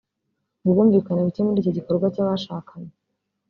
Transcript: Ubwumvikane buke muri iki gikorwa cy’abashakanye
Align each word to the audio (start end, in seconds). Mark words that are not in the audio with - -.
Ubwumvikane 0.65 1.19
buke 1.27 1.41
muri 1.43 1.59
iki 1.61 1.75
gikorwa 1.77 2.05
cy’abashakanye 2.13 2.91